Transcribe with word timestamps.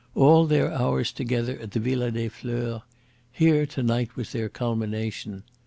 All 0.15 0.47
their 0.47 0.71
hours 0.73 1.11
together 1.11 1.59
at 1.59 1.69
the 1.73 1.79
Villa 1.79 2.09
des 2.09 2.27
Fleurs 2.29 2.81
here 3.31 3.67
to 3.67 3.83
night 3.83 4.15
was 4.15 4.31
their 4.31 4.49
culmination. 4.49 5.43